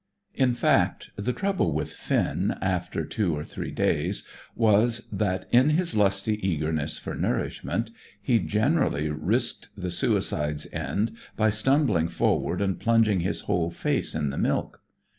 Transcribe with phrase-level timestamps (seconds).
[0.33, 5.95] In fact, the trouble with Finn, after two or three days, was that, in his
[5.95, 13.19] lusty eagerness for nourishment, he generally risked the suicide's end by stumbling forward and plunging
[13.19, 14.81] his whole face in the milk.